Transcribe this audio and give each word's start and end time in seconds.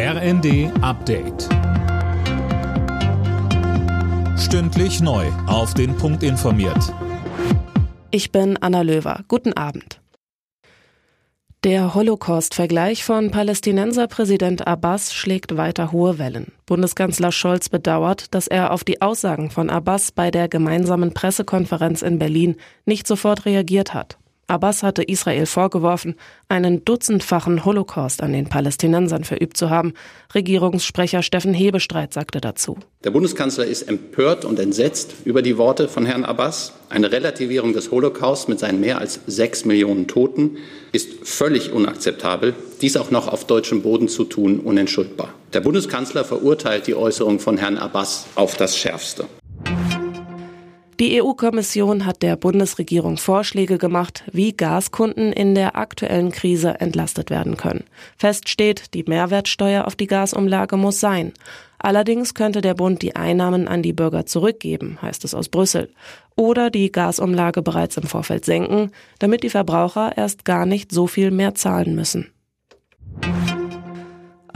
RND 0.00 0.70
Update. 0.80 1.48
Stündlich 4.38 5.00
neu. 5.00 5.26
Auf 5.48 5.74
den 5.74 5.96
Punkt 5.96 6.22
informiert. 6.22 6.94
Ich 8.12 8.30
bin 8.30 8.56
Anna 8.58 8.82
Löwer. 8.82 9.24
Guten 9.26 9.54
Abend. 9.54 10.00
Der 11.64 11.96
Holocaust-Vergleich 11.96 13.02
von 13.02 13.32
Palästinenserpräsident 13.32 14.68
Abbas 14.68 15.12
schlägt 15.12 15.56
weiter 15.56 15.90
hohe 15.90 16.20
Wellen. 16.20 16.52
Bundeskanzler 16.64 17.32
Scholz 17.32 17.68
bedauert, 17.68 18.32
dass 18.32 18.46
er 18.46 18.70
auf 18.70 18.84
die 18.84 19.02
Aussagen 19.02 19.50
von 19.50 19.68
Abbas 19.68 20.12
bei 20.12 20.30
der 20.30 20.46
gemeinsamen 20.46 21.12
Pressekonferenz 21.12 22.02
in 22.02 22.20
Berlin 22.20 22.54
nicht 22.86 23.08
sofort 23.08 23.46
reagiert 23.46 23.94
hat. 23.94 24.16
Abbas 24.50 24.82
hatte 24.82 25.02
Israel 25.02 25.44
vorgeworfen, 25.44 26.14
einen 26.48 26.82
dutzendfachen 26.82 27.66
Holocaust 27.66 28.22
an 28.22 28.32
den 28.32 28.48
Palästinensern 28.48 29.24
verübt 29.24 29.58
zu 29.58 29.68
haben. 29.68 29.92
Regierungssprecher 30.34 31.22
Steffen 31.22 31.52
Hebestreit 31.52 32.14
sagte 32.14 32.40
dazu. 32.40 32.78
Der 33.04 33.10
Bundeskanzler 33.10 33.66
ist 33.66 33.82
empört 33.82 34.46
und 34.46 34.58
entsetzt 34.58 35.12
über 35.26 35.42
die 35.42 35.58
Worte 35.58 35.86
von 35.86 36.06
Herrn 36.06 36.24
Abbas. 36.24 36.72
Eine 36.88 37.12
Relativierung 37.12 37.74
des 37.74 37.90
Holocaust 37.90 38.48
mit 38.48 38.58
seinen 38.58 38.80
mehr 38.80 38.98
als 38.98 39.20
sechs 39.26 39.66
Millionen 39.66 40.08
Toten 40.08 40.56
ist 40.92 41.28
völlig 41.28 41.72
unakzeptabel. 41.72 42.54
Dies 42.80 42.96
auch 42.96 43.10
noch 43.10 43.28
auf 43.28 43.46
deutschem 43.46 43.82
Boden 43.82 44.08
zu 44.08 44.24
tun, 44.24 44.60
unentschuldbar. 44.60 45.34
Der 45.52 45.60
Bundeskanzler 45.60 46.24
verurteilt 46.24 46.86
die 46.86 46.94
Äußerung 46.94 47.38
von 47.38 47.58
Herrn 47.58 47.76
Abbas 47.76 48.24
auf 48.34 48.56
das 48.56 48.78
Schärfste. 48.78 49.26
Die 51.00 51.22
EU-Kommission 51.22 52.06
hat 52.06 52.24
der 52.24 52.34
Bundesregierung 52.34 53.18
Vorschläge 53.18 53.78
gemacht, 53.78 54.24
wie 54.32 54.56
Gaskunden 54.56 55.32
in 55.32 55.54
der 55.54 55.76
aktuellen 55.76 56.32
Krise 56.32 56.80
entlastet 56.80 57.30
werden 57.30 57.56
können. 57.56 57.84
Fest 58.16 58.48
steht, 58.48 58.94
die 58.94 59.04
Mehrwertsteuer 59.04 59.86
auf 59.86 59.94
die 59.94 60.08
Gasumlage 60.08 60.76
muss 60.76 60.98
sein. 60.98 61.34
Allerdings 61.78 62.34
könnte 62.34 62.62
der 62.62 62.74
Bund 62.74 63.00
die 63.00 63.14
Einnahmen 63.14 63.68
an 63.68 63.80
die 63.80 63.92
Bürger 63.92 64.26
zurückgeben, 64.26 64.98
heißt 65.00 65.24
es 65.24 65.34
aus 65.34 65.48
Brüssel. 65.48 65.88
Oder 66.34 66.68
die 66.68 66.90
Gasumlage 66.90 67.62
bereits 67.62 67.96
im 67.96 68.02
Vorfeld 68.02 68.44
senken, 68.44 68.90
damit 69.20 69.44
die 69.44 69.50
Verbraucher 69.50 70.16
erst 70.16 70.44
gar 70.44 70.66
nicht 70.66 70.90
so 70.90 71.06
viel 71.06 71.30
mehr 71.30 71.54
zahlen 71.54 71.94
müssen. 71.94 72.32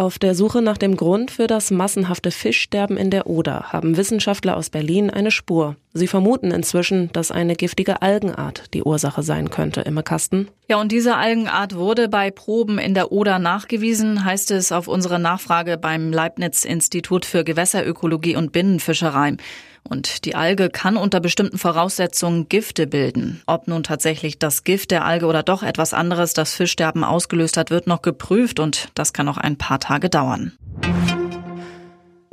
Auf 0.00 0.18
der 0.18 0.34
Suche 0.34 0.62
nach 0.62 0.78
dem 0.78 0.96
Grund 0.96 1.30
für 1.30 1.46
das 1.46 1.70
massenhafte 1.70 2.30
Fischsterben 2.30 2.96
in 2.96 3.10
der 3.10 3.26
Oder 3.26 3.64
haben 3.64 3.98
Wissenschaftler 3.98 4.56
aus 4.56 4.70
Berlin 4.70 5.10
eine 5.10 5.30
Spur. 5.30 5.76
Sie 5.92 6.06
vermuten 6.06 6.52
inzwischen, 6.52 7.10
dass 7.12 7.32
eine 7.32 7.56
giftige 7.56 8.00
Algenart 8.00 8.72
die 8.74 8.84
Ursache 8.84 9.22
sein 9.24 9.50
könnte, 9.50 9.80
im 9.80 10.02
Kasten. 10.04 10.48
Ja, 10.68 10.80
und 10.80 10.92
diese 10.92 11.16
Algenart 11.16 11.74
wurde 11.74 12.08
bei 12.08 12.30
Proben 12.30 12.78
in 12.78 12.94
der 12.94 13.10
Oder 13.10 13.40
nachgewiesen, 13.40 14.24
heißt 14.24 14.52
es 14.52 14.70
auf 14.70 14.86
unsere 14.86 15.18
Nachfrage 15.18 15.78
beim 15.78 16.12
Leibniz 16.12 16.64
Institut 16.64 17.24
für 17.24 17.42
Gewässerökologie 17.42 18.36
und 18.36 18.52
Binnenfischerei. 18.52 19.36
Und 19.82 20.24
die 20.26 20.36
Alge 20.36 20.68
kann 20.68 20.96
unter 20.96 21.20
bestimmten 21.20 21.58
Voraussetzungen 21.58 22.48
Gifte 22.48 22.86
bilden. 22.86 23.42
Ob 23.46 23.66
nun 23.66 23.82
tatsächlich 23.82 24.38
das 24.38 24.62
Gift 24.62 24.92
der 24.92 25.04
Alge 25.04 25.26
oder 25.26 25.42
doch 25.42 25.62
etwas 25.62 25.94
anderes 25.94 26.34
das 26.34 26.54
Fischsterben 26.54 27.02
ausgelöst 27.02 27.56
hat, 27.56 27.70
wird 27.70 27.86
noch 27.86 28.02
geprüft 28.02 28.60
und 28.60 28.88
das 28.94 29.12
kann 29.12 29.26
noch 29.26 29.38
ein 29.38 29.56
paar 29.56 29.80
Tage 29.80 30.08
dauern. 30.08 30.52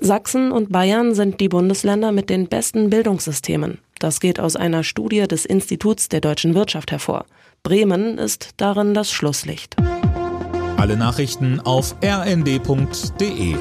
Sachsen 0.08 0.54
und 0.54 0.72
Bayern 0.72 1.14
sind 1.14 1.42
die 1.42 1.50
Bundesländer 1.50 2.12
mit 2.12 2.30
den 2.30 2.48
besten 2.48 2.90
Bildungssystemen. 2.90 3.80
Das 4.00 4.20
geht 4.22 4.40
aus 4.40 4.56
einer 4.56 4.84
Studie 4.84 5.28
des 5.28 5.46
Instituts 5.46 6.08
der 6.08 6.22
deutschen 6.22 6.56
Wirtschaft 6.56 6.92
hervor. 6.92 7.26
Bremen 7.62 8.18
ist 8.18 8.52
darin 8.56 8.94
das 8.94 9.12
Schlusslicht. 9.12 9.76
Alle 10.78 10.96
Nachrichten 10.96 11.60
auf 11.60 11.96
rnd.de 12.02 13.56